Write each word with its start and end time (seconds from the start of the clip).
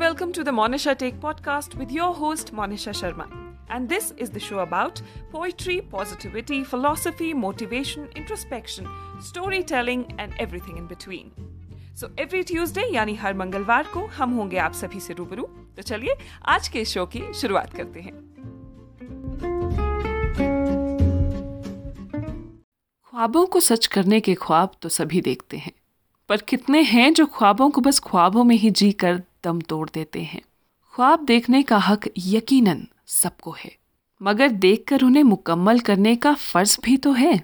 welcome 0.00 0.32
to 0.32 0.42
the 0.42 0.50
Monisha 0.50 0.96
Take 0.96 1.16
podcast 1.20 1.74
with 1.74 1.90
your 1.92 2.14
host 2.14 2.54
Monisha 2.54 2.92
Sharma. 2.98 3.24
And 3.68 3.86
this 3.86 4.12
is 4.16 4.30
the 4.30 4.40
show 4.40 4.60
about 4.60 5.02
poetry, 5.30 5.82
positivity, 5.82 6.64
philosophy, 6.64 7.34
motivation, 7.34 8.08
introspection, 8.16 8.88
storytelling 9.20 10.06
and 10.18 10.32
everything 10.38 10.78
in 10.78 10.86
between. 10.94 11.30
So 12.00 12.08
every 12.20 12.42
Tuesday 12.48 12.82
यानी 12.94 13.14
हर 13.14 13.34
मंगलवार 13.34 13.86
को 13.94 14.06
हम 14.16 14.30
होंगे 14.34 14.58
आप 14.58 14.72
सभी 14.74 15.00
से 15.00 15.14
रूबरू 15.14 15.42
तो 15.76 15.82
चलिए 15.82 16.16
आज 16.48 16.68
के 16.76 16.84
शो 16.84 17.04
की 17.14 17.22
शुरुआत 17.40 17.74
करते 17.76 18.00
हैं 18.00 18.14
ख्वाबों 23.12 23.46
को 23.46 23.60
सच 23.60 23.86
करने 23.96 24.20
के 24.20 24.34
ख्वाब 24.42 24.72
तो 24.82 24.88
सभी 24.88 25.20
देखते 25.28 25.56
हैं 25.56 25.72
पर 26.30 26.40
कितने 26.52 26.82
हैं 26.92 27.12
जो 27.14 27.26
ख्वाबों 27.36 27.70
को 27.70 27.80
बस 27.80 27.98
ख्वाबों 28.06 28.44
में 28.44 28.56
ही 28.56 28.70
जी 28.80 28.90
कर 29.04 29.22
दम 29.44 29.60
तोड़ 29.60 29.88
देते 29.94 30.22
हैं। 30.22 30.40
ख्वाब 30.94 31.24
देखने 31.24 31.62
का 31.62 31.78
हक 31.78 32.08
यकीनन 32.18 32.86
सबको 33.08 33.54
है, 33.58 33.70
मगर 34.20 34.48
देखकर 34.50 35.02
उन्हें 35.02 35.22
मुकम्मल 35.24 35.80
करने 35.80 36.14
का 36.16 36.34
फ़र्ज़ 36.34 36.76
भी 36.84 36.96
तो 36.96 37.12
है। 37.12 37.40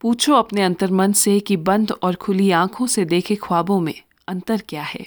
पूछो 0.00 0.34
अपने 0.34 0.62
अंतर्मन 0.62 1.12
से 1.14 1.38
कि 1.40 1.56
बंद 1.58 1.92
और 1.92 2.14
खुली 2.14 2.50
आँखों 2.52 2.86
से 2.86 3.04
देखे 3.04 3.34
ख्वाबों 3.34 3.80
में 3.80 3.94
अंतर 4.28 4.62
क्या 4.68 4.82
है। 4.82 5.06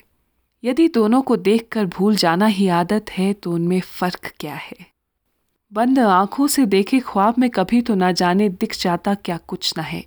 यदि 0.63 0.87
दोनों 0.87 1.21
को 1.21 1.35
देखकर 1.37 1.85
भूल 1.87 2.15
जाना 2.15 2.45
ही 2.47 2.67
आदत 2.67 3.09
है 3.09 3.31
तो 3.33 3.51
उनमें 3.51 3.79
फ़र्क 3.81 4.31
क्या 4.39 4.53
है? 4.53 4.77
बंद 5.71 5.99
आँखों 5.99 6.47
से 6.47 6.65
देखे 6.65 6.99
ख्वाब 6.99 7.35
में 7.39 7.49
कभी 7.49 7.81
तो 7.81 7.95
ना 7.95 8.11
जाने 8.11 8.49
दिख 8.49 8.75
जाता 8.77 9.13
क्या 9.15 9.37
कुछ 9.37 9.73
ना 9.77 9.83
है। 9.83 10.03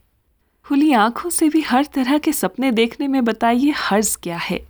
खुली 0.67 0.93
आँखों 0.93 1.31
से 1.31 1.49
भी 1.49 1.61
हर 1.61 1.85
तरह 1.85 2.19
के 2.19 2.33
सपने 2.33 2.71
देखने 2.73 3.09
में 3.09 3.25
बताइए 3.25 3.73
हर्ज 3.77 4.15
क्या 4.17 4.37
है? 4.39 4.61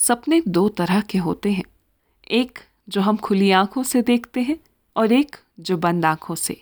सपने 0.00 0.42
दो 0.48 0.68
तरह 0.68 1.00
के 1.00 1.18
होते 1.18 1.52
हैं। 1.52 1.64
एक 2.30 2.58
जो 2.88 3.00
हम 3.00 3.16
खुली 3.16 3.50
आँखों 3.50 3.82
से 3.82 4.02
देखते 4.02 4.40
हैं 4.40 4.58
और 4.96 5.12
एक 5.12 5.36
जो 5.60 5.76
बंद 5.76 6.04
आँखों 6.04 6.34
से। 6.34 6.60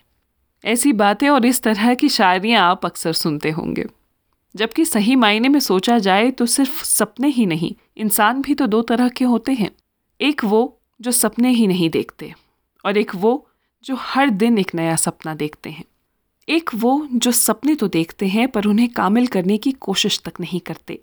ऐसी 0.65 0.93
बातें 0.93 1.29
और 1.29 1.47
इस 1.47 1.63
तरह 1.63 1.95
की 1.95 2.09
शायरियाँ 2.09 2.71
आप 2.71 2.87
अक्सर 2.87 3.13
सुनते 3.13 3.51
होंगे। 3.51 3.87
जबकि 4.55 4.85
सही 4.85 5.17
मायने 5.17 5.49
में 5.49 5.61
सोचा 5.61 5.99
जाए 5.99 6.31
तो 6.31 6.47
सिर्फ़ 6.47 6.85
सपने 6.85 7.29
ही 7.29 7.47
नहीं, 7.47 7.75
इंसान 7.97 8.43
भी 8.43 8.55
तो 8.55 8.67
दो 8.67 8.83
तरह 8.83 9.09
के 9.09 9.25
होते 9.25 9.53
हैं। 9.53 9.71
एक 10.21 10.45
वो 10.45 10.81
जो 11.01 11.13
सपने 11.13 11.51
ही 11.51 11.67
नहीं 11.67 11.91
देखते 11.91 12.35
और 12.85 12.97
एक 12.97 13.15
वो 13.15 13.49
जो 13.85 13.97
हर 13.99 14.31
दिन 14.31 14.59
एक 14.59 14.75
नया 14.75 14.97
सपना 14.97 15.35
देखते 15.35 15.71
हैं। 15.71 15.85
एक 16.49 16.71
वो 16.75 17.09
जो 17.13 17.33
सपने 17.33 17.75
तो 17.75 17.89
देखते 17.89 18.27
हैं 18.27 18.49
पर 18.49 18.65
उन्हें 18.65 18.89
कामिल 18.89 19.27
करने 19.27 19.59
की 19.59 19.73
कोशिश 19.73 20.21
तक 20.21 20.41
नहीं 20.41 20.61
करते 20.61 21.01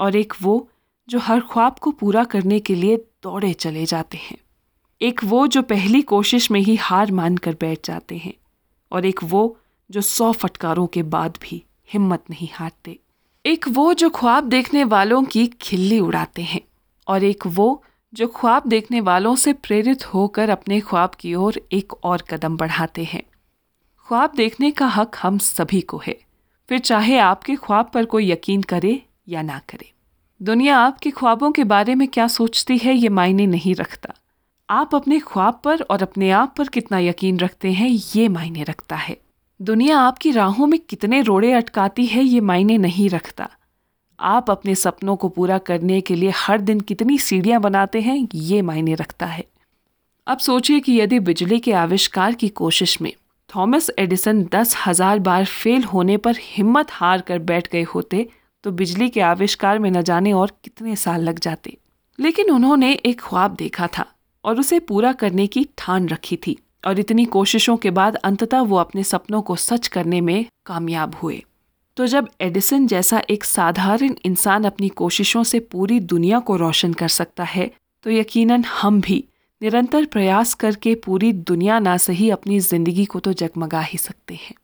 और 0.00 0.16
एक 0.16 0.34
वो 0.42 0.68
जो 1.08 1.18
हर 1.18 1.40
ख्वाब 1.40 1.78
को 1.78 1.90
पूरा 1.90 2.24
करने 2.24 2.60
के 2.60 2.74
लिए 2.74 2.96
दौड़े 3.22 3.52
चले 3.52 3.84
जाते 3.86 4.16
हैं। 4.16 4.36
एक 5.00 5.24
वो 5.24 5.46
जो 5.46 5.62
पहली 5.62 6.02
कोशिश 6.02 6.50
में 6.50 6.60
ही 6.60 6.76
हार 6.76 7.12
मान 7.12 7.36
कर 7.36 7.56
बैठ 7.60 7.86
जाते 7.86 8.16
हैं 8.16 8.34
और 8.92 9.06
एक 9.06 9.24
वो 9.24 9.56
जो 9.90 10.00
सौ 10.00 10.32
फटकारों 10.32 10.86
के 10.86 11.02
बाद 11.02 11.38
भी 11.42 11.62
हिम्मत 11.92 12.24
नहीं 12.30 12.48
हारते। 12.52 12.98
एक 13.44 13.68
वो 13.68 13.94
जो 13.94 14.10
ख्वाब 14.10 14.44
देखने 14.44 14.84
वालों 14.84 15.22
की 15.24 15.46
खिल्ली 15.46 16.00
उड़ाते 16.00 16.42
हैं 16.42 16.60
और 17.06 17.24
एक 17.24 17.46
वो 17.46 17.82
जो 18.14 18.26
ख्वाब 18.26 18.62
देखने 18.66 19.00
वालों 19.00 19.36
से 19.36 19.52
प्रेरित 19.52 20.04
होकर 20.04 20.50
अपने 20.50 20.80
ख्वाब 20.80 21.10
की 21.10 21.34
ओर 21.34 21.60
एक 21.72 21.92
और 22.04 22.22
कदम 22.22 22.56
बढ़ाते 22.56 23.04
हैं। 23.04 23.22
ख्वाब 24.08 24.32
देखने 24.36 24.70
का 24.70 24.86
हक 24.86 25.16
हम 25.22 25.38
सभी 25.38 25.80
को 25.80 26.02
है। 26.06 26.16
फिर 26.68 26.78
चाहे 26.78 27.18
आपके 27.18 27.54
ख्वाब 27.56 27.90
पर 27.94 28.04
कोई 28.04 28.30
यकीन 28.30 28.62
करे 28.62 29.02
या 29.28 29.42
ना 29.42 29.58
करे। 29.58 29.92
दुनिया 30.40 30.76
आपके 30.78 31.10
ख्वाबों 31.10 31.50
के 31.52 31.62
बारे 31.64 31.94
में 31.94 32.06
क्या 32.08 32.26
सोचती 32.28 32.76
है 32.78 32.94
ये 32.94 33.08
मायने 33.08 33.46
नहीं 33.46 33.74
रखता। 33.74 34.12
आप 34.68 34.94
अपने 34.94 35.18
ख्वाब 35.20 35.60
पर 35.64 35.80
और 35.82 36.02
अपने 36.02 36.30
आप 36.30 36.54
पर 36.58 36.68
कितना 36.68 36.98
यकीन 36.98 37.38
रखते 37.38 37.72
हैं 37.72 37.88
ये 37.88 38.28
मायने 38.28 38.62
रखता 38.62 38.96
है। 38.96 39.16
दुनिया 39.60 39.98
आपकी 39.98 40.30
राहों 40.30 40.66
में 40.66 40.78
कितने 40.80 41.20
रोड़े 41.22 41.52
अटकाती 41.52 42.06
है 42.06 42.24
ये 42.24 42.40
मायने 42.42 42.78
नहीं 42.78 43.08
रखता। 43.10 43.48
आप 44.18 44.50
अपने 44.50 44.74
सपनों 44.74 45.16
को 45.16 45.28
पूरा 45.28 45.58
करने 45.58 46.00
के 46.00 46.14
लिए 46.14 46.32
हर 46.36 46.60
दिन 46.60 46.80
कितनी 46.82 47.18
सीढ़ियाँ 47.18 47.60
बनाते 47.60 48.00
हैं 48.00 48.16
ये 48.34 48.62
मायने 48.62 48.94
रखता 48.94 49.26
है। 49.26 49.44
अब 50.26 50.38
सोचिए 50.38 50.80
कि 50.80 51.00
यदि 51.00 51.20
बिजली 51.20 51.58
के 51.58 51.72
आविष्कार 51.74 52.34
की 52.34 52.48
कोशिश 52.56 53.00
में 53.02 53.12
थॉमस 53.50 53.90
एडिसन 53.98 54.48
दस 54.52 54.76
हज़ार 54.86 55.18
बार 55.18 55.44
फेल 55.44 55.84
होने 55.84 56.16
पर 56.16 56.36
हिम्मत 56.40 56.90
हार 56.92 57.20
कर 57.20 57.38
बैठ 57.40 57.72
गए 57.72 57.82
होते 57.84 58.28
तो 58.64 58.70
बिजली 58.72 59.08
के 59.08 59.20
आविष्कार 59.20 59.78
में 59.78 59.90
न 59.90 60.02
जाने 60.02 60.32
और 60.32 60.52
कितने 60.64 60.96
साल 60.96 61.22
लग 61.22 61.38
जाते। 61.38 61.76
लेकिन 62.18 62.50
उन्होंने 62.50 62.92
एक 62.94 63.20
ख्वाब 63.20 63.54
देखा 63.54 63.86
था 63.88 64.06
और 64.44 64.60
उसे 64.60 64.78
पूरा 64.80 65.12
करने 65.12 65.46
की 65.46 65.66
ठान 65.78 66.08
रखी 66.08 66.36
थी 66.36 66.56
और 66.86 66.98
इतनी 67.00 67.24
कोशिशों 67.26 67.76
के 67.76 67.90
बाद 67.90 68.16
अंततः 68.16 68.60
वो 68.60 68.76
अपने 68.76 69.02
सपनों 69.02 69.42
को 69.42 69.56
सच 69.56 69.88
करने 69.88 70.20
में 70.20 70.44
कामयाब 70.66 71.14
हुए। 71.14 71.42
तो 71.96 72.06
जब 72.06 72.28
एडिसन 72.40 72.86
जैसा 72.86 73.22
एक 73.30 73.44
साधारण 73.44 74.14
इंसान 74.24 74.64
अपनी 74.64 74.88
कोशिशों 74.88 75.42
से 75.44 75.60
पूरी 75.60 75.98
दुनिया 76.00 76.38
को 76.40 76.56
रोशन 76.56 76.92
कर 76.92 77.08
सकता 77.08 77.44
है 77.44 77.70
तो 78.04 78.10
यकीनन 78.10 78.64
हम 78.72 79.00
भी 79.00 79.24
निरंतर 79.60 80.04
प्रयास 80.04 80.54
करके 80.54 80.94
पूरी 80.94 81.32
दुनिया 81.32 81.78
ना 81.78 81.96
सही 81.96 82.30
अपनी 82.30 82.58
ज़िंदगी 82.60 83.04
को 83.04 83.20
तो 83.20 83.32
जगमगा 83.32 83.80
ही 83.80 83.98
सकते 83.98 84.34
हैं। 84.34 84.54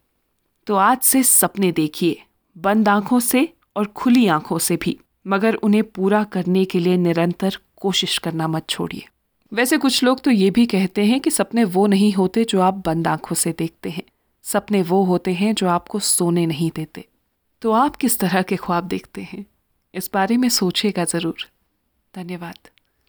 तो 0.67 0.75
आज 0.75 0.99
से 0.99 1.23
सपने 1.23 1.73
देखिए, 1.73 2.23
बंद 2.57 2.89
आँखों 2.89 3.21
से 3.21 3.49
और 3.77 3.87
खुली 3.87 4.27
आँखों 4.27 4.59
से 4.59 4.77
भी, 4.77 4.99
मगर 5.27 5.55
उन्हें 5.55 5.85
पूरा 5.85 6.25
करने 6.25 6.65
के 6.65 6.79
लिए 6.79 6.97
निरंतर 6.97 7.59
कोशिश 7.77 8.19
करना 8.19 8.49
मत 8.49 8.69
छोड़िए। 8.69 9.05
वैसे 9.53 9.77
कुछ 9.77 10.05
लोग 10.05 10.21
तो 10.21 10.31
ये 10.31 10.51
भी 10.51 10.67
कहते 10.67 11.05
हैं 11.05 11.21
कि 11.21 11.31
सपने 11.31 11.65
वो 11.65 11.87
नहीं 11.87 12.13
होते 12.13 12.45
जो 12.45 12.61
आप 12.61 12.83
बंद 12.87 13.09
आँखों 13.09 13.37
से 13.37 13.53
देखते 13.53 13.91
हैं। 13.91 14.03
सपने 14.43 14.83
वो 14.83 15.05
होते 15.05 15.33
हैं 15.33 15.55
जो 15.55 15.69
आपको 15.69 15.99
सोने 15.99 16.47
नहीं 16.47 16.71
देते। 16.77 17.05
तो 17.63 17.73
आप 17.73 17.97
किस 17.97 18.19
तरह 18.19 18.43
के 18.43 18.57
ख्वाब 18.57 18.85
देखते 18.85 19.23
हैं? 19.23 19.47
इस 19.95 20.11
बारे 20.15 20.37
में 20.37 20.49
सोचिएगा 20.49 21.05
ज़रूर। 21.05 21.49
धन्यवाद। 22.15 22.69